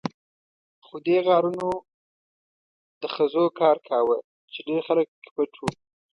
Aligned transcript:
خو 0.85 0.95
دې 1.05 1.17
غارونو 1.27 1.67
د 3.01 3.03
خزو 3.13 3.45
کار 3.59 3.77
کاوه، 3.87 4.17
چې 4.51 4.59
ډېر 4.67 4.81
خلک 4.87 5.07
پکې 5.11 5.29
پټ 5.35 5.51
وو. 5.59 5.69